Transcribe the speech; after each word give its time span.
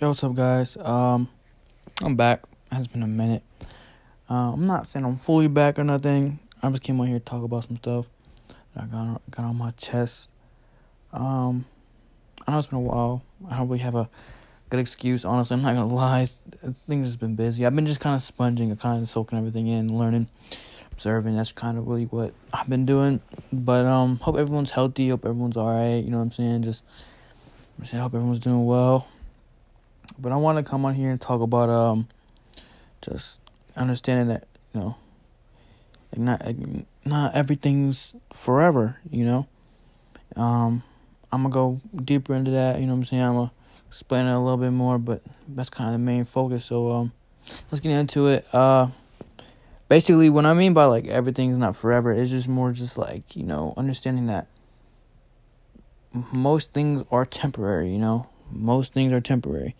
Yo, 0.00 0.06
what's 0.06 0.22
up, 0.22 0.32
guys? 0.32 0.76
Um, 0.76 1.28
I'm 2.02 2.14
back. 2.14 2.44
It 2.70 2.76
has 2.76 2.86
been 2.86 3.02
a 3.02 3.06
minute. 3.08 3.42
Uh, 4.30 4.52
I'm 4.52 4.64
not 4.64 4.88
saying 4.88 5.04
I'm 5.04 5.16
fully 5.16 5.48
back 5.48 5.76
or 5.76 5.82
nothing. 5.82 6.38
I 6.62 6.70
just 6.70 6.84
came 6.84 7.00
on 7.00 7.08
here 7.08 7.18
to 7.18 7.24
talk 7.24 7.42
about 7.42 7.64
some 7.64 7.78
stuff 7.78 8.08
that 8.46 8.84
I 8.84 8.86
got 8.86 9.20
got 9.32 9.46
on 9.46 9.56
my 9.56 9.72
chest. 9.72 10.30
Um, 11.12 11.64
I 12.46 12.52
know 12.52 12.58
it's 12.58 12.68
been 12.68 12.78
a 12.78 12.80
while. 12.80 13.24
I 13.50 13.56
don't 13.56 13.66
really 13.66 13.80
have 13.80 13.96
a 13.96 14.08
good 14.70 14.78
excuse. 14.78 15.24
Honestly, 15.24 15.56
I'm 15.56 15.62
not 15.62 15.74
gonna 15.74 15.92
lie. 15.92 16.28
Things 16.88 17.10
have 17.10 17.18
been 17.18 17.34
busy. 17.34 17.66
I've 17.66 17.74
been 17.74 17.84
just 17.84 17.98
kind 17.98 18.14
of 18.14 18.22
sponging, 18.22 18.76
kind 18.76 19.02
of 19.02 19.08
soaking 19.08 19.36
everything 19.36 19.66
in, 19.66 19.98
learning, 19.98 20.28
observing. 20.92 21.34
That's 21.34 21.50
kind 21.50 21.76
of 21.76 21.88
really 21.88 22.04
what 22.04 22.34
I've 22.52 22.68
been 22.68 22.86
doing. 22.86 23.20
But 23.52 23.84
um, 23.84 24.18
hope 24.18 24.36
everyone's 24.36 24.70
healthy. 24.70 25.08
Hope 25.08 25.24
everyone's 25.24 25.56
all 25.56 25.74
right. 25.74 25.96
You 25.96 26.12
know 26.12 26.18
what 26.18 26.22
I'm 26.22 26.30
saying? 26.30 26.62
Just, 26.62 26.84
I 27.82 27.96
hope 27.96 28.14
everyone's 28.14 28.38
doing 28.38 28.64
well. 28.64 29.08
But 30.18 30.32
I 30.32 30.36
want 30.36 30.58
to 30.58 30.68
come 30.68 30.84
on 30.84 30.94
here 30.94 31.10
and 31.10 31.20
talk 31.20 31.40
about 31.40 31.68
um, 31.68 32.08
just 33.02 33.40
understanding 33.76 34.28
that 34.28 34.46
you 34.72 34.80
know, 34.80 34.96
like 36.12 36.20
not 36.20 36.46
like 36.46 36.56
not 37.04 37.34
everything's 37.34 38.14
forever. 38.32 38.98
You 39.10 39.24
know, 39.24 39.46
um, 40.36 40.82
I'm 41.32 41.42
gonna 41.42 41.52
go 41.52 41.80
deeper 41.94 42.34
into 42.34 42.50
that. 42.52 42.80
You 42.80 42.86
know 42.86 42.92
what 42.92 42.98
I'm 42.98 43.04
saying? 43.04 43.22
I'm 43.22 43.34
gonna 43.34 43.52
explain 43.88 44.26
it 44.26 44.32
a 44.32 44.38
little 44.38 44.56
bit 44.56 44.70
more, 44.70 44.98
but 44.98 45.22
that's 45.48 45.70
kind 45.70 45.88
of 45.88 45.94
the 45.94 45.98
main 45.98 46.24
focus. 46.24 46.64
So 46.64 46.92
um, 46.92 47.12
let's 47.70 47.80
get 47.80 47.92
into 47.92 48.26
it. 48.28 48.46
Uh, 48.54 48.88
basically, 49.88 50.30
what 50.30 50.46
I 50.46 50.54
mean 50.54 50.74
by 50.74 50.84
like 50.84 51.06
everything's 51.06 51.58
not 51.58 51.76
forever 51.76 52.12
is 52.12 52.30
just 52.30 52.48
more 52.48 52.72
just 52.72 52.96
like 52.98 53.36
you 53.36 53.42
know 53.42 53.74
understanding 53.76 54.26
that 54.26 54.46
most 56.32 56.72
things 56.72 57.02
are 57.10 57.24
temporary. 57.24 57.92
You 57.92 57.98
know, 57.98 58.28
most 58.50 58.92
things 58.92 59.12
are 59.12 59.20
temporary. 59.20 59.76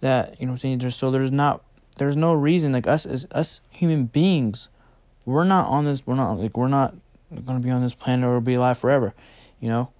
That 0.00 0.40
you 0.40 0.46
know 0.46 0.52
I'm 0.52 0.58
saying? 0.58 0.78
There's 0.78 0.96
so 0.96 1.10
there's 1.10 1.30
not 1.30 1.62
there's 1.98 2.16
no 2.16 2.32
reason 2.32 2.72
like 2.72 2.86
us 2.86 3.06
as 3.06 3.26
us 3.32 3.60
human 3.70 4.06
beings 4.06 4.68
we're 5.24 5.44
not 5.44 5.66
on 5.68 5.84
this 5.84 6.06
we're 6.06 6.14
not 6.14 6.38
like 6.38 6.56
we're 6.56 6.68
not 6.68 6.94
gonna 7.44 7.60
be 7.60 7.70
on 7.70 7.82
this 7.82 7.94
planet 7.94 8.24
or 8.24 8.40
be 8.40 8.54
alive 8.54 8.78
forever 8.78 9.14
you 9.60 9.68
know? 9.68 9.90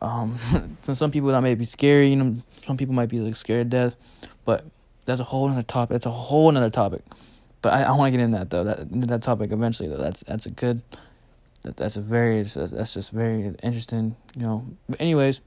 Um 0.00 0.38
so 0.82 0.94
some 0.94 1.10
people 1.10 1.30
that 1.30 1.40
may 1.42 1.54
be 1.54 1.64
scary 1.64 2.10
you 2.10 2.16
know 2.16 2.36
some 2.64 2.76
people 2.76 2.94
might 2.94 3.08
be 3.08 3.20
like 3.20 3.36
scared 3.36 3.70
to 3.70 3.76
death 3.76 3.96
but 4.44 4.64
that's 5.04 5.20
a 5.20 5.24
whole 5.24 5.50
other 5.50 5.62
topic 5.62 5.94
that's 5.94 6.06
a 6.06 6.10
whole 6.10 6.48
another 6.48 6.70
topic. 6.70 7.02
But 7.62 7.72
i, 7.72 7.82
I 7.82 7.90
want 7.92 8.12
to 8.12 8.18
get 8.18 8.24
in 8.24 8.32
that 8.32 8.50
though 8.50 8.64
that 8.64 8.78
into 8.78 9.06
that 9.08 9.22
topic 9.22 9.52
eventually 9.52 9.88
though. 9.88 9.98
That's 9.98 10.22
that's 10.22 10.46
a 10.46 10.50
good 10.50 10.82
that 11.62 11.76
that's 11.76 11.96
a 11.96 12.00
very 12.00 12.42
that's 12.42 12.94
just 12.94 13.10
very 13.10 13.54
interesting 13.62 14.16
you 14.36 14.42
know? 14.42 14.66
But 14.88 15.00
anyways 15.00 15.40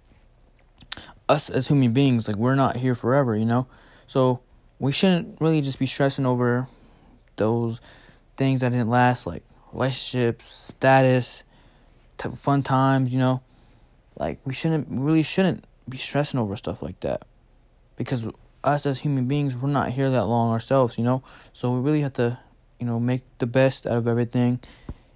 us 1.30 1.50
as 1.50 1.68
human 1.68 1.92
beings 1.94 2.28
like 2.28 2.38
we're 2.38 2.56
not 2.56 2.78
here 2.78 2.96
forever 2.96 3.36
you 3.36 3.46
know 3.46 3.68
so 4.08 4.40
we 4.80 4.92
shouldn't 4.92 5.40
really 5.42 5.62
just 5.62 5.80
be 5.80 5.86
stressing 5.86 6.26
over 6.26 6.68
those 7.36 7.82
things 8.36 8.62
that 8.62 8.72
didn't 8.72 8.90
last, 8.90 9.26
like 9.26 9.44
relationships, 9.74 10.46
status, 10.46 11.44
fun 12.36 12.64
times, 12.64 13.12
you 13.12 13.20
know. 13.20 13.42
Like 14.18 14.40
we 14.46 14.54
shouldn't 14.54 14.88
really 14.90 15.24
shouldn't 15.24 15.66
be 15.88 15.98
stressing 15.98 16.40
over 16.40 16.56
stuff 16.56 16.82
like 16.82 17.00
that. 17.02 17.24
Because 17.96 18.28
us 18.64 18.86
as 18.86 19.00
human 19.00 19.28
beings, 19.28 19.56
we're 19.56 19.70
not 19.70 19.90
here 19.90 20.10
that 20.10 20.26
long 20.26 20.52
ourselves, 20.52 20.98
you 20.98 21.04
know? 21.04 21.24
So 21.54 21.72
we 21.72 21.80
really 21.80 22.02
have 22.02 22.14
to, 22.14 22.40
you 22.80 22.86
know, 22.86 23.00
make 23.00 23.22
the 23.40 23.48
best 23.48 23.86
out 23.86 23.98
of 23.98 24.08
everything, 24.08 24.60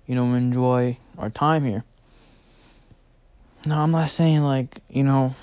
you 0.06 0.16
know, 0.16 0.34
enjoy 0.34 0.98
our 1.18 1.30
time 1.30 1.66
here. 1.66 1.84
No, 3.66 3.80
I'm 3.80 3.92
not 3.92 4.10
saying 4.10 4.42
like, 4.42 4.82
you 4.90 5.04
know, 5.04 5.36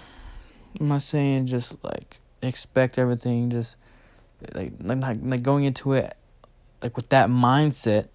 I'm 0.80 0.88
not 0.88 1.02
saying 1.02 1.46
just 1.46 1.82
like 1.82 2.20
expect 2.42 2.98
everything 2.98 3.50
just 3.50 3.76
like 4.54 4.72
like 4.80 5.16
like 5.22 5.42
going 5.42 5.64
into 5.64 5.92
it 5.92 6.16
like 6.82 6.96
with 6.96 7.08
that 7.08 7.28
mindset 7.28 8.08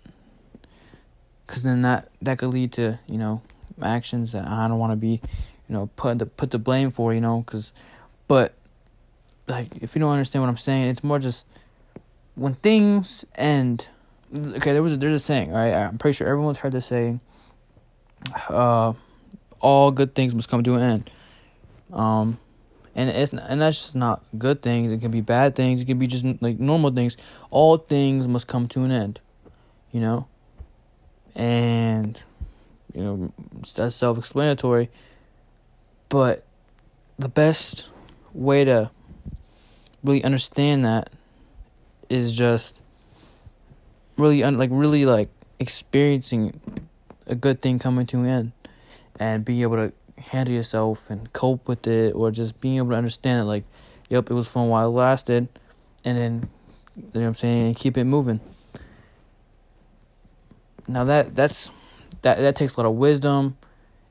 because 1.45 1.63
then 1.63 1.81
that 1.81 2.09
that 2.21 2.37
could 2.37 2.49
lead 2.49 2.71
to 2.73 2.99
you 3.07 3.17
know 3.17 3.41
actions 3.81 4.31
that 4.31 4.47
I 4.47 4.67
don't 4.67 4.79
want 4.79 4.91
to 4.91 4.97
be 4.97 5.21
you 5.67 5.73
know 5.75 5.89
put 5.95 6.19
the 6.19 6.25
put 6.25 6.51
the 6.51 6.59
blame 6.59 6.89
for 6.89 7.13
you 7.13 7.21
know 7.21 7.43
because 7.45 7.73
but 8.27 8.53
like 9.47 9.67
if 9.81 9.95
you 9.95 9.99
don't 9.99 10.11
understand 10.11 10.41
what 10.41 10.49
I'm 10.49 10.57
saying 10.57 10.87
it's 10.87 11.03
more 11.03 11.19
just 11.19 11.45
when 12.35 12.53
things 12.53 13.25
end 13.35 13.87
okay 14.33 14.71
there 14.71 14.81
was 14.81 14.93
a, 14.93 14.97
there's 14.97 15.13
a 15.13 15.19
saying 15.19 15.51
right 15.51 15.73
I'm 15.73 15.97
pretty 15.97 16.15
sure 16.15 16.27
everyone's 16.27 16.59
heard 16.59 16.71
this 16.71 16.85
saying 16.85 17.19
uh 18.49 18.93
all 19.59 19.91
good 19.91 20.13
things 20.15 20.35
must 20.35 20.49
come 20.49 20.63
to 20.63 20.75
an 20.75 20.81
end. 20.81 21.11
Um 21.91 22.39
and 22.95 23.09
it's 23.09 23.33
and 23.33 23.61
that's 23.61 23.81
just 23.81 23.95
not 23.95 24.23
good 24.37 24.61
things. 24.61 24.91
It 24.91 25.01
can 25.01 25.11
be 25.11 25.21
bad 25.21 25.55
things. 25.55 25.81
It 25.81 25.85
can 25.85 25.97
be 25.97 26.07
just 26.07 26.25
like 26.41 26.59
normal 26.59 26.91
things. 26.91 27.17
All 27.49 27.77
things 27.77 28.27
must 28.27 28.47
come 28.47 28.67
to 28.69 28.83
an 28.83 28.91
end, 28.91 29.19
you 29.91 29.99
know. 29.99 30.27
And 31.35 32.19
you 32.93 33.03
know 33.03 33.33
that's 33.75 33.95
self-explanatory. 33.95 34.89
But 36.09 36.45
the 37.17 37.29
best 37.29 37.87
way 38.33 38.63
to 38.65 38.91
really 40.03 40.23
understand 40.23 40.85
that 40.85 41.09
is 42.09 42.35
just 42.35 42.79
really 44.17 44.43
un- 44.43 44.57
like 44.57 44.69
really 44.71 45.05
like 45.05 45.29
experiencing 45.59 46.59
a 47.25 47.33
good 47.33 47.61
thing 47.61 47.79
coming 47.79 48.05
to 48.05 48.19
an 48.19 48.25
end 48.27 48.51
and 49.19 49.45
be 49.45 49.61
able 49.63 49.77
to 49.77 49.93
handle 50.17 50.53
yourself 50.53 51.09
and 51.09 51.31
cope 51.33 51.67
with 51.67 51.87
it, 51.87 52.13
or 52.13 52.31
just 52.31 52.59
being 52.61 52.77
able 52.77 52.89
to 52.89 52.95
understand 52.95 53.41
it. 53.41 53.45
Like, 53.45 53.63
yep, 54.09 54.29
it 54.29 54.33
was 54.33 54.47
fun 54.47 54.69
while 54.69 54.87
it 54.87 54.91
lasted, 54.91 55.47
and 56.05 56.17
then 56.17 56.49
you 56.95 57.03
know 57.13 57.21
what 57.21 57.27
I'm 57.27 57.35
saying, 57.35 57.75
keep 57.75 57.97
it 57.97 58.03
moving. 58.03 58.39
Now 60.87 61.03
that 61.05 61.35
that's 61.35 61.69
that 62.21 62.37
that 62.37 62.55
takes 62.55 62.75
a 62.75 62.81
lot 62.81 62.87
of 62.87 62.95
wisdom, 62.95 63.57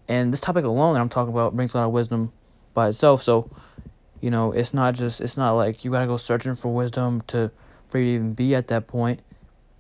and 0.09 0.33
this 0.33 0.41
topic 0.41 0.65
alone 0.65 0.95
that 0.95 1.01
I'm 1.01 1.09
talking 1.09 1.33
about 1.33 1.55
brings 1.55 1.75
a 1.75 1.79
lot 1.79 1.87
of 1.87 1.93
wisdom 1.93 2.33
by 2.75 2.89
itself. 2.89 3.23
So, 3.23 3.51
you 4.21 4.31
know, 4.31 4.53
it's 4.53 4.73
not 4.73 4.95
just 4.95 5.21
it's 5.21 5.37
not 5.37 5.53
like 5.53 5.85
you 5.85 5.91
gotta 5.91 6.07
go 6.07 6.17
searching 6.17 6.55
for 6.55 6.73
wisdom 6.75 7.23
to 7.29 7.51
for 7.89 7.99
you 7.99 8.05
to 8.05 8.15
even 8.15 8.35
be 8.35 8.55
at 8.55 8.69
that 8.69 8.87
point. 8.87 9.21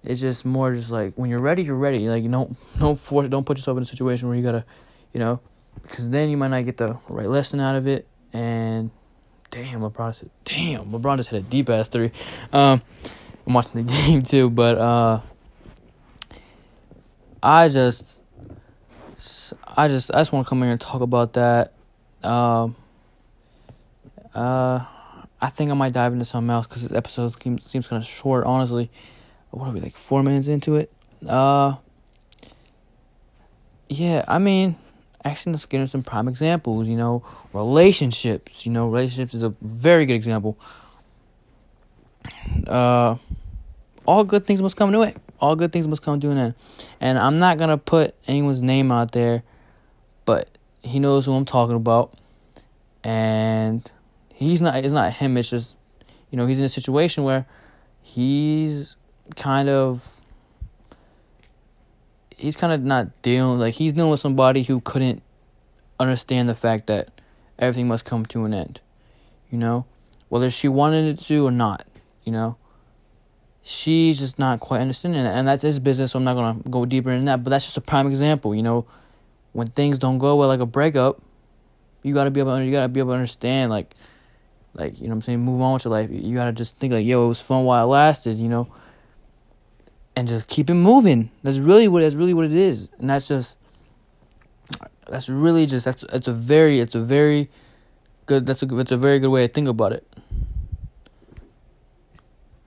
It's 0.04 0.20
just 0.20 0.44
more 0.44 0.72
just 0.72 0.90
like 0.90 1.14
when 1.14 1.30
you're 1.30 1.40
ready, 1.40 1.62
you're 1.62 1.76
ready. 1.76 2.08
Like 2.08 2.22
you 2.22 2.30
don't 2.30 2.56
don't 2.78 2.98
force 2.98 3.28
don't 3.28 3.44
put 3.44 3.56
yourself 3.56 3.76
in 3.76 3.82
a 3.82 3.86
situation 3.86 4.28
where 4.28 4.36
you 4.36 4.42
gotta, 4.42 4.64
you 5.12 5.20
know, 5.20 5.40
because 5.80 6.10
then 6.10 6.28
you 6.30 6.36
might 6.36 6.48
not 6.48 6.64
get 6.64 6.76
the 6.76 6.98
right 7.08 7.28
lesson 7.28 7.60
out 7.60 7.76
of 7.76 7.86
it. 7.86 8.06
And 8.32 8.90
damn, 9.50 9.80
LeBron 9.80 10.14
said, 10.14 10.30
damn, 10.44 10.86
LeBron 10.86 11.18
just 11.18 11.30
hit 11.30 11.38
a 11.38 11.42
deep 11.42 11.68
ass 11.70 11.88
three. 11.88 12.10
Um, 12.52 12.82
I'm 13.46 13.54
watching 13.54 13.84
the 13.84 13.92
game 14.06 14.22
too, 14.22 14.50
but 14.50 14.78
uh, 14.78 15.20
I 17.42 17.68
just, 17.68 18.20
I 19.64 19.88
just, 19.88 20.10
I 20.12 20.18
just 20.18 20.32
want 20.32 20.46
to 20.46 20.48
come 20.48 20.62
here 20.62 20.72
and 20.72 20.80
talk 20.80 21.00
about 21.00 21.34
that. 21.34 21.72
Um, 22.22 22.76
uh, 24.34 24.84
I 25.40 25.50
think 25.50 25.70
I 25.70 25.74
might 25.74 25.92
dive 25.92 26.12
into 26.12 26.24
something 26.24 26.50
else 26.50 26.66
because 26.66 26.82
this 26.82 26.92
episode 26.92 27.34
seems, 27.42 27.68
seems 27.68 27.86
kind 27.86 28.02
of 28.02 28.08
short. 28.08 28.44
Honestly, 28.44 28.90
what 29.50 29.68
are 29.68 29.72
we 29.72 29.80
like 29.80 29.96
four 29.96 30.22
minutes 30.22 30.46
into 30.46 30.76
it? 30.76 30.92
Uh, 31.26 31.74
yeah, 33.88 34.24
I 34.26 34.38
mean, 34.38 34.76
actually 35.24 35.52
let's 35.52 35.66
into 35.70 35.86
some 35.86 36.02
prime 36.02 36.28
examples 36.28 36.88
you 36.88 36.96
know. 36.96 37.24
Relationships 37.52 38.64
you 38.66 38.72
know 38.72 38.86
relationships 38.88 39.34
is 39.34 39.42
a 39.42 39.54
very 39.60 40.06
good 40.06 40.14
example. 40.14 40.58
Uh 42.66 43.16
all 44.04 44.24
good 44.24 44.46
things 44.46 44.60
must 44.60 44.76
come 44.76 44.92
to 44.92 45.02
it. 45.02 45.16
All 45.40 45.54
good 45.56 45.72
things 45.72 45.86
must 45.86 46.02
come 46.02 46.20
to 46.20 46.30
an 46.30 46.38
end. 46.38 46.54
And 47.00 47.18
i'm 47.18 47.38
not 47.38 47.58
gonna 47.58 47.78
put 47.78 48.14
anyone's 48.26 48.62
name 48.62 48.90
out 48.92 49.12
there 49.12 49.42
but 50.24 50.48
he 50.82 50.98
knows 50.98 51.26
who 51.26 51.34
i'm 51.34 51.44
talking 51.44 51.76
about. 51.76 52.14
And 53.04 53.90
he's 54.32 54.60
not 54.60 54.76
it's 54.76 54.92
not 54.92 55.12
him 55.12 55.36
it's 55.36 55.50
just 55.50 55.76
you 56.30 56.38
know 56.38 56.46
he's 56.46 56.58
in 56.58 56.64
a 56.64 56.68
situation 56.68 57.24
where 57.24 57.46
he's 58.02 58.96
kind 59.36 59.68
of 59.68 60.11
he's 62.42 62.56
kind 62.56 62.72
of 62.72 62.82
not 62.82 63.22
dealing 63.22 63.60
like 63.60 63.74
he's 63.74 63.92
dealing 63.92 64.10
with 64.10 64.20
somebody 64.20 64.64
who 64.64 64.80
couldn't 64.80 65.22
understand 66.00 66.48
the 66.48 66.54
fact 66.54 66.88
that 66.88 67.08
everything 67.58 67.86
must 67.86 68.04
come 68.04 68.26
to 68.26 68.44
an 68.44 68.52
end. 68.52 68.80
You 69.50 69.58
know, 69.58 69.86
whether 70.28 70.50
she 70.50 70.66
wanted 70.68 71.06
it 71.06 71.24
to 71.26 71.46
or 71.46 71.52
not. 71.52 71.86
You 72.24 72.32
know, 72.32 72.56
she's 73.62 74.18
just 74.18 74.38
not 74.38 74.60
quite 74.60 74.80
understanding 74.80 75.22
that, 75.22 75.36
and 75.36 75.46
that's 75.46 75.62
his 75.62 75.78
business. 75.78 76.12
So 76.12 76.18
I'm 76.18 76.24
not 76.24 76.34
gonna 76.34 76.60
go 76.68 76.84
deeper 76.84 77.10
in 77.10 77.24
that. 77.26 77.44
But 77.44 77.50
that's 77.50 77.64
just 77.64 77.76
a 77.76 77.80
prime 77.80 78.08
example. 78.08 78.54
You 78.54 78.62
know, 78.62 78.86
when 79.52 79.68
things 79.68 79.98
don't 79.98 80.18
go 80.18 80.36
well, 80.36 80.48
like 80.48 80.60
a 80.60 80.66
breakup, 80.66 81.22
you 82.02 82.12
gotta 82.12 82.30
be 82.30 82.40
able 82.40 82.56
to, 82.56 82.64
you 82.64 82.72
gotta 82.72 82.88
be 82.88 83.00
able 83.00 83.10
to 83.10 83.16
understand 83.16 83.70
like 83.70 83.94
like 84.74 84.98
you 84.98 85.04
know 85.04 85.10
what 85.10 85.16
I'm 85.16 85.22
saying 85.22 85.40
move 85.40 85.60
on 85.60 85.74
with 85.74 85.84
your 85.84 85.92
life 85.92 86.08
you 86.10 86.34
gotta 86.34 86.52
just 86.52 86.78
think 86.78 86.94
like 86.94 87.04
yo 87.04 87.26
it 87.26 87.28
was 87.28 87.42
fun 87.42 87.64
while 87.64 87.84
it 87.84 87.88
lasted 87.88 88.38
you 88.38 88.48
know 88.48 88.68
and 90.14 90.28
just 90.28 90.48
keep 90.48 90.68
it 90.70 90.74
moving. 90.74 91.30
That's 91.42 91.58
really 91.58 91.88
what 91.88 92.02
that's 92.02 92.14
really 92.14 92.34
what 92.34 92.44
it 92.44 92.52
is, 92.52 92.88
and 92.98 93.10
that's 93.10 93.28
just 93.28 93.58
that's 95.08 95.28
really 95.28 95.66
just 95.66 95.84
that's 95.84 96.02
it's 96.04 96.28
a 96.28 96.32
very 96.32 96.80
it's 96.80 96.94
a 96.94 97.00
very 97.00 97.50
good 98.26 98.46
that's 98.46 98.62
a 98.62 98.78
it's 98.78 98.92
a 98.92 98.96
very 98.96 99.18
good 99.18 99.30
way 99.30 99.46
to 99.46 99.52
think 99.52 99.68
about 99.68 99.92
it. 99.92 100.06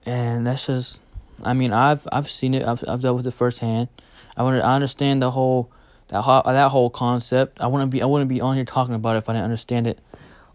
and 0.06 0.46
that's 0.46 0.66
just 0.66 1.00
I 1.42 1.52
mean 1.52 1.72
I've 1.72 2.06
I've 2.10 2.30
seen 2.30 2.54
it 2.54 2.64
I've 2.64 2.82
I've 2.88 3.02
dealt 3.02 3.16
with 3.16 3.26
it 3.26 3.32
firsthand. 3.32 3.88
I 4.36 4.42
want 4.44 4.62
I 4.64 4.74
understand 4.74 5.20
the 5.20 5.32
whole 5.32 5.70
that 6.08 6.22
whole, 6.22 6.42
that 6.44 6.70
whole 6.70 6.88
concept. 6.88 7.60
I 7.60 7.66
wouldn't 7.66 7.90
be 7.90 8.00
I 8.00 8.06
wouldn't 8.06 8.30
be 8.30 8.40
on 8.40 8.54
here 8.54 8.64
talking 8.64 8.94
about 8.94 9.16
it 9.16 9.18
if 9.18 9.28
I 9.28 9.32
didn't 9.32 9.44
understand 9.44 9.86
it 9.86 9.98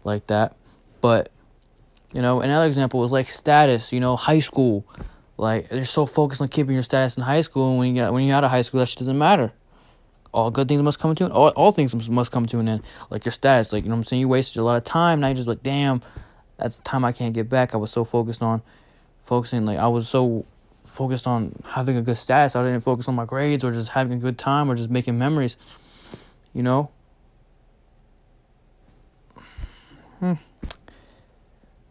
like 0.02 0.26
that. 0.28 0.56
But 1.00 1.30
you 2.12 2.22
know, 2.22 2.40
another 2.40 2.66
example 2.66 3.00
was 3.00 3.12
like 3.12 3.30
status. 3.30 3.92
You 3.92 4.00
know, 4.00 4.16
high 4.16 4.40
school. 4.40 4.86
Like 5.42 5.70
they're 5.70 5.84
so 5.84 6.06
focused 6.06 6.40
on 6.40 6.46
keeping 6.46 6.74
your 6.74 6.84
status 6.84 7.16
in 7.16 7.24
high 7.24 7.40
school, 7.40 7.70
and 7.70 7.78
when 7.80 7.88
you 7.88 7.94
get 7.94 8.12
when 8.12 8.22
you're 8.22 8.36
out 8.36 8.44
of 8.44 8.52
high 8.52 8.62
school, 8.62 8.78
that 8.78 8.86
shit 8.86 9.00
doesn't 9.00 9.18
matter. 9.18 9.52
All 10.32 10.52
good 10.52 10.68
things 10.68 10.80
must 10.82 11.00
come 11.00 11.16
to 11.16 11.24
an 11.24 11.32
all 11.32 11.48
all 11.48 11.72
things 11.72 12.08
must 12.08 12.30
come 12.30 12.46
to 12.46 12.60
an 12.60 12.68
end. 12.68 12.82
Like 13.10 13.24
your 13.24 13.32
status, 13.32 13.72
like 13.72 13.82
you 13.82 13.88
know 13.88 13.96
what 13.96 14.02
I'm 14.02 14.04
saying. 14.04 14.20
You 14.20 14.28
wasted 14.28 14.58
a 14.58 14.62
lot 14.62 14.76
of 14.76 14.84
time. 14.84 15.18
Now 15.18 15.26
you're 15.26 15.34
just 15.34 15.48
like, 15.48 15.64
damn, 15.64 16.00
that's 16.58 16.78
time 16.84 17.04
I 17.04 17.10
can't 17.10 17.34
get 17.34 17.48
back. 17.48 17.74
I 17.74 17.76
was 17.76 17.90
so 17.90 18.04
focused 18.04 18.40
on 18.40 18.62
focusing, 19.24 19.66
like 19.66 19.80
I 19.80 19.88
was 19.88 20.08
so 20.08 20.46
focused 20.84 21.26
on 21.26 21.60
having 21.70 21.96
a 21.96 22.02
good 22.02 22.18
status. 22.18 22.54
I 22.54 22.62
didn't 22.62 22.82
focus 22.82 23.08
on 23.08 23.16
my 23.16 23.24
grades 23.24 23.64
or 23.64 23.72
just 23.72 23.88
having 23.88 24.18
a 24.18 24.20
good 24.20 24.38
time 24.38 24.70
or 24.70 24.76
just 24.76 24.90
making 24.90 25.18
memories. 25.18 25.56
You 26.54 26.62
know. 26.62 26.90
Hmm. 30.20 30.34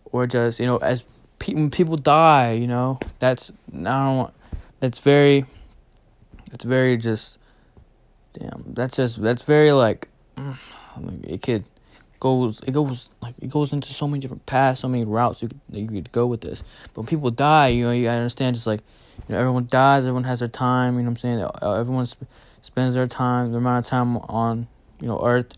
Or 0.05 0.25
just 0.25 0.61
you 0.61 0.65
know 0.65 0.77
as 0.77 1.03
pe- 1.41 1.53
when 1.53 1.69
people 1.69 1.97
die, 1.97 2.53
you 2.53 2.67
know 2.67 2.99
that's 3.19 3.51
I 3.73 3.83
don't 3.83 4.17
want. 4.17 4.33
That's 4.79 4.99
very. 4.99 5.45
It's 6.53 6.63
very 6.63 6.97
just. 6.97 7.37
Damn, 8.33 8.63
that's 8.67 8.95
just 8.95 9.21
that's 9.21 9.43
very 9.43 9.71
like. 9.73 10.07
It 11.23 11.41
could 11.41 11.65
goes 12.19 12.61
it 12.61 12.71
goes 12.71 13.09
like 13.21 13.35
it 13.41 13.49
goes 13.49 13.73
into 13.73 13.91
so 13.91 14.07
many 14.07 14.21
different 14.21 14.45
paths, 14.45 14.79
so 14.79 14.87
many 14.87 15.03
routes 15.03 15.41
you 15.41 15.49
could 15.49 15.59
you 15.71 15.87
could 15.87 16.11
go 16.11 16.25
with 16.27 16.41
this. 16.41 16.63
But 16.93 17.01
when 17.01 17.07
people 17.07 17.31
die, 17.31 17.69
you 17.69 17.85
know, 17.85 17.91
you 17.91 18.05
gotta 18.05 18.19
understand 18.19 18.55
just 18.55 18.67
like 18.67 18.81
you 19.27 19.35
know, 19.35 19.41
everyone 19.41 19.67
dies, 19.69 20.03
everyone 20.03 20.23
has 20.23 20.39
their 20.39 20.47
time, 20.47 20.95
you 20.95 21.01
know 21.01 21.09
what 21.09 21.11
I'm 21.11 21.17
saying? 21.17 21.41
Uh, 21.41 21.73
everyone 21.73 22.05
sp- 22.07 22.29
spends 22.61 22.95
their 22.95 23.07
time, 23.07 23.51
the 23.51 23.57
amount 23.57 23.85
of 23.85 23.89
time 23.89 24.17
on, 24.17 24.67
you 24.99 25.07
know, 25.07 25.19
earth 25.25 25.53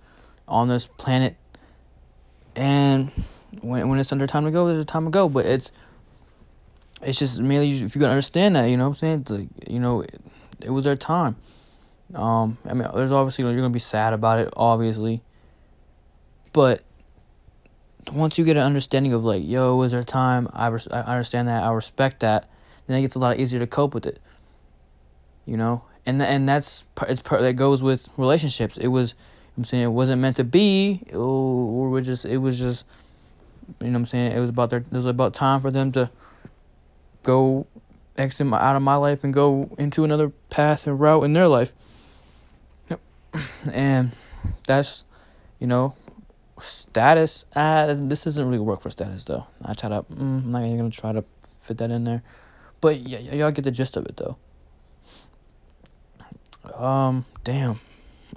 on 0.48 0.70
this 0.70 0.86
planet. 0.86 1.36
And 2.56 3.12
when 3.62 3.88
when 3.90 4.00
it's 4.00 4.12
under 4.12 4.28
time 4.28 4.46
to 4.46 4.52
go, 4.52 4.68
there's 4.68 4.80
a 4.80 4.86
time 4.86 5.06
to 5.06 5.12
go, 5.12 5.30
but 5.30 5.46
it's 5.46 5.72
it's 7.02 7.20
just 7.20 7.40
mainly 7.40 7.72
if 7.84 7.96
you 7.96 8.02
can 8.02 8.10
understand 8.10 8.56
that, 8.56 8.66
you 8.66 8.78
know 8.78 8.90
what 8.90 9.04
I'm 9.04 9.26
saying? 9.26 9.26
Like, 9.30 9.70
you 9.70 9.80
know, 9.80 10.02
it, 10.02 10.22
it 10.62 10.70
was 10.70 10.86
their 10.86 10.96
time. 10.96 11.36
Um, 12.14 12.58
I 12.66 12.74
mean, 12.74 12.88
there's 12.94 13.12
obviously 13.12 13.44
you're 13.44 13.56
gonna 13.56 13.70
be 13.70 13.80
sad 13.80 14.14
about 14.14 14.40
it, 14.40 14.54
obviously 14.56 15.22
but 16.54 16.84
once 18.12 18.38
you 18.38 18.46
get 18.46 18.56
an 18.56 18.64
understanding 18.64 19.12
of 19.12 19.26
like, 19.26 19.44
yo, 19.44 19.82
is 19.82 19.92
there 19.92 20.04
time? 20.04 20.48
I 20.54 20.68
res- 20.68 20.88
I 20.90 21.02
understand 21.02 21.48
that. 21.48 21.64
I 21.64 21.72
respect 21.74 22.20
that. 22.22 22.48
Then 22.86 22.98
it 22.98 23.02
gets 23.02 23.16
a 23.16 23.20
lot 23.20 23.40
easier 23.40 23.60
to 23.60 23.68
cope 23.68 23.94
with 23.94 24.06
it. 24.06 24.20
You 25.46 25.58
know, 25.58 25.84
and 26.06 26.20
th- 26.20 26.30
and 26.30 26.48
that's 26.48 26.84
it's 27.10 27.22
part 27.22 27.42
that 27.42 27.54
goes 27.54 27.82
with 27.84 28.08
relationships. 28.16 28.78
It 28.78 28.88
was, 28.88 29.16
I'm 29.58 29.66
saying, 29.66 29.84
it 29.84 29.88
wasn't 29.88 30.22
meant 30.22 30.38
to 30.38 30.44
be, 30.44 31.02
or 31.12 31.90
we 31.90 32.02
just 32.02 32.24
it 32.24 32.38
was 32.38 32.60
just, 32.60 32.86
you 33.82 33.88
know, 33.88 33.94
what 33.94 34.00
I'm 34.00 34.06
saying 34.06 34.32
it 34.32 34.40
was 34.40 34.50
about 34.50 34.70
their 34.70 34.80
it 34.80 34.92
was 34.92 35.06
about 35.06 35.34
time 35.34 35.62
for 35.62 35.72
them 35.72 35.92
to 35.94 36.10
go 37.24 37.68
exit 38.18 38.48
my, 38.48 38.60
out 38.60 38.76
of 38.76 38.82
my 38.82 38.96
life 38.96 39.24
and 39.24 39.34
go 39.34 39.74
into 39.78 40.04
another 40.04 40.30
path 40.50 40.86
and 40.88 41.00
route 41.00 41.24
in 41.24 41.34
their 41.34 41.48
life. 41.48 41.74
Yep. 42.90 43.00
And 43.74 44.12
that's, 44.68 45.04
you 45.60 45.68
know, 45.68 45.96
status. 46.60 47.46
Uh, 47.56 47.94
this 47.94 48.24
doesn't 48.24 48.46
really 48.46 48.60
work 48.60 48.82
for 48.82 48.90
status 48.90 49.24
though. 49.24 49.48
I 49.64 49.74
try 49.74 49.90
to. 49.90 50.04
Mm, 50.04 50.44
I'm 50.44 50.52
not 50.52 50.64
even 50.64 50.78
gonna 50.78 50.90
try 50.90 51.12
to 51.12 51.24
fit 51.62 51.78
that 51.78 51.92
in 51.92 52.04
there, 52.04 52.24
but 52.82 53.00
yeah, 53.00 53.20
y- 53.20 53.38
y'all 53.38 53.52
get 53.52 53.64
the 53.64 53.72
gist 53.72 53.98
of 53.98 54.06
it 54.06 54.18
though. 54.18 54.38
Um, 56.74 57.26
damn, 57.44 57.80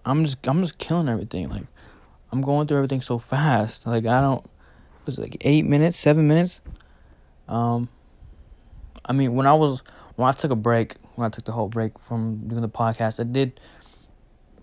I'm 0.05 0.25
just 0.25 0.39
I'm 0.47 0.63
just 0.63 0.79
killing 0.79 1.09
everything. 1.09 1.49
Like, 1.49 1.67
I'm 2.33 2.41
going 2.43 2.67
through 2.67 2.79
everything 2.79 3.01
so 3.01 3.19
fast. 3.19 3.87
Like 3.87 4.07
I 4.07 4.21
don't. 4.21 4.49
Was 5.07 5.19
it 5.19 5.23
like 5.23 5.37
eight 5.43 5.65
minutes, 5.65 5.99
seven 5.99 6.27
minutes? 6.27 6.61
Um, 7.49 7.89
I 9.05 9.13
mean, 9.13 9.35
when 9.35 9.47
I 9.47 9.55
was 9.55 9.83
when 10.17 10.29
I 10.29 10.33
took 10.33 10.51
a 10.51 10.57
break, 10.57 10.97
when 11.15 11.27
I 11.27 11.31
took 11.31 11.45
the 11.45 11.53
whole 11.53 11.69
break 11.69 11.99
from 11.99 12.49
doing 12.49 12.63
the 12.63 12.69
podcast, 12.69 13.21
I 13.21 13.25
did 13.25 13.61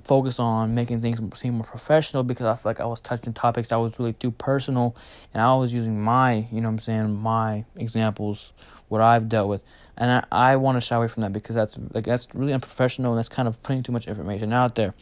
focus 0.04 0.38
on 0.38 0.76
making 0.76 1.02
things 1.02 1.20
seem 1.40 1.54
more 1.56 1.66
professional 1.66 2.24
because 2.24 2.46
I 2.46 2.56
feel 2.56 2.70
like 2.72 2.82
I 2.82 2.86
was 2.86 3.00
touching 3.00 3.34
topics 3.34 3.70
that 3.70 3.78
was 3.78 4.00
really 4.00 4.14
too 4.14 4.32
personal 4.32 4.96
and 5.34 5.42
I 5.42 5.56
was 5.56 5.74
using 5.74 6.02
my, 6.02 6.46
you 6.52 6.60
know 6.60 6.68
I'm 6.68 6.80
saying, 6.80 7.16
my 7.16 7.64
examples, 7.78 8.52
what 8.90 9.02
I've 9.02 9.30
dealt 9.30 9.48
with. 9.48 9.64
And 9.96 10.12
I, 10.12 10.54
I 10.54 10.56
want 10.58 10.76
to 10.76 10.82
shy 10.82 10.96
away 10.96 11.08
from 11.08 11.22
that 11.22 11.32
because 11.32 11.56
that's 11.56 11.78
like 11.94 12.06
that's 12.06 12.28
really 12.34 12.52
unprofessional 12.52 13.14
and 13.14 13.18
that's 13.18 13.30
kind 13.30 13.48
of 13.48 13.62
putting 13.64 13.84
too 13.84 13.92
much 13.92 14.08
information 14.08 14.52
out 14.52 14.76
there. 14.76 14.94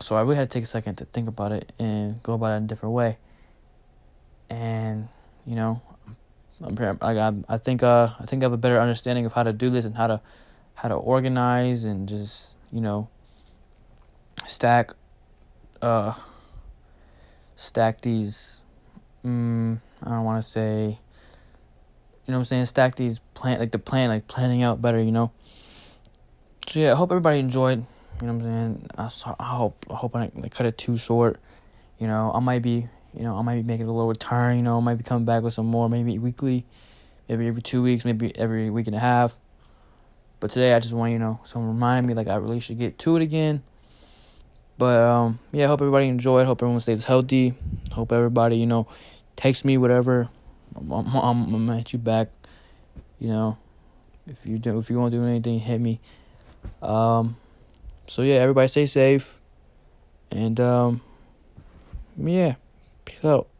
So 0.00 0.16
I 0.16 0.22
really 0.22 0.36
had 0.36 0.50
to 0.50 0.54
take 0.54 0.64
a 0.64 0.66
second 0.66 0.96
to 0.96 1.04
think 1.04 1.28
about 1.28 1.52
it 1.52 1.72
and 1.78 2.20
go 2.22 2.32
about 2.32 2.52
it 2.52 2.56
in 2.56 2.64
a 2.64 2.66
different 2.66 2.94
way. 2.94 3.18
And, 4.50 5.08
you 5.46 5.54
know, 5.56 5.80
I'm, 6.64 6.98
I, 7.00 7.32
I 7.48 7.58
think 7.58 7.82
uh 7.82 8.08
I 8.20 8.26
think 8.26 8.42
I 8.42 8.44
have 8.44 8.52
a 8.52 8.56
better 8.56 8.80
understanding 8.80 9.26
of 9.26 9.32
how 9.32 9.42
to 9.42 9.52
do 9.52 9.70
this 9.70 9.84
and 9.84 9.96
how 9.96 10.06
to 10.06 10.20
how 10.74 10.88
to 10.88 10.94
organize 10.94 11.84
and 11.84 12.08
just, 12.08 12.54
you 12.70 12.80
know, 12.80 13.08
stack 14.46 14.92
uh 15.80 16.14
stack 17.56 18.00
these 18.00 18.62
mm, 19.24 19.80
I 20.02 20.08
don't 20.08 20.24
want 20.24 20.42
to 20.42 20.48
say 20.48 20.98
you 22.24 22.30
know 22.30 22.38
what 22.38 22.42
I'm 22.42 22.44
saying? 22.44 22.66
Stack 22.66 22.94
these 22.94 23.18
plan 23.34 23.58
like 23.58 23.72
the 23.72 23.78
plan 23.78 24.08
like 24.08 24.28
planning 24.28 24.62
out 24.62 24.80
better 24.80 25.00
you 25.00 25.12
know? 25.12 25.32
So 26.68 26.78
yeah 26.78 26.92
I 26.92 26.94
hope 26.94 27.10
everybody 27.10 27.38
enjoyed 27.38 27.84
you 28.20 28.26
know 28.26 28.34
what 28.34 28.44
I'm 28.44 28.86
saying? 29.10 29.34
I, 29.38 29.42
I 29.42 29.56
hope 29.56 29.86
I 29.90 29.94
hope 29.94 30.14
I 30.14 30.26
didn't 30.26 30.42
like, 30.42 30.54
cut 30.54 30.66
it 30.66 30.78
too 30.78 30.96
short 30.96 31.40
you 31.98 32.06
know? 32.06 32.30
I 32.32 32.40
might 32.40 32.62
be 32.62 32.88
you 33.14 33.22
know 33.22 33.36
I 33.36 33.42
might 33.42 33.56
be 33.56 33.62
making 33.62 33.86
a 33.86 33.92
little 33.92 34.08
return 34.08 34.56
you 34.56 34.62
know 34.62 34.78
I 34.78 34.80
might 34.80 34.96
be 34.96 35.04
coming 35.04 35.24
back 35.24 35.42
with 35.42 35.54
some 35.54 35.66
more 35.66 35.88
maybe 35.88 36.18
weekly 36.18 36.66
maybe 37.28 37.46
every 37.46 37.62
two 37.62 37.82
weeks 37.82 38.04
maybe 38.04 38.36
every 38.36 38.70
week 38.70 38.86
and 38.86 38.96
a 38.96 39.00
half 39.00 39.36
but 40.40 40.50
today 40.50 40.74
I 40.74 40.80
just 40.80 40.94
want 40.94 41.12
you 41.12 41.18
know 41.18 41.40
someone 41.44 41.72
reminded 41.72 42.06
me 42.08 42.14
like 42.14 42.28
I 42.28 42.36
really 42.36 42.60
should 42.60 42.78
get 42.78 42.98
to 43.00 43.16
it 43.16 43.22
again 43.22 43.62
but 44.82 44.98
um, 45.00 45.38
yeah, 45.52 45.66
I 45.66 45.68
hope 45.68 45.80
everybody 45.80 46.08
enjoyed. 46.08 46.44
Hope 46.44 46.60
everyone 46.60 46.80
stays 46.80 47.04
healthy. 47.04 47.54
Hope 47.92 48.10
everybody, 48.10 48.56
you 48.56 48.66
know, 48.66 48.88
text 49.36 49.64
me 49.64 49.78
whatever. 49.78 50.28
I'm, 50.74 50.90
I'm, 50.90 51.14
I'm 51.14 51.50
gonna 51.50 51.76
hit 51.76 51.92
you 51.92 52.00
back. 52.00 52.30
You 53.20 53.28
know, 53.28 53.58
if 54.26 54.44
you 54.44 54.58
do, 54.58 54.78
if 54.78 54.90
you 54.90 54.98
want 54.98 55.12
to 55.12 55.18
do 55.18 55.24
anything, 55.24 55.60
hit 55.60 55.80
me. 55.80 56.00
Um, 56.82 57.36
so 58.08 58.22
yeah, 58.22 58.36
everybody 58.36 58.66
stay 58.66 58.86
safe. 58.86 59.38
And 60.32 60.58
um, 60.58 61.00
yeah, 62.16 62.56
out. 63.24 63.51